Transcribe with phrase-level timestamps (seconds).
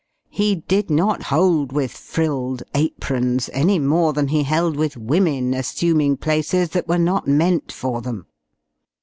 [0.31, 6.17] He did not hold with frilled aprons, any more than he held with women assuming
[6.17, 8.25] places that were not meant for them.